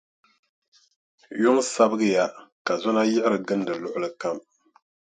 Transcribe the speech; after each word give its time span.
Yuŋ 1.41 1.57
sabigiya, 1.73 2.25
ka 2.65 2.73
zɔna 2.81 3.01
yiɣiri 3.11 3.39
gindi 3.47 3.73
luɣili 3.81 4.09
kam. 4.21 4.37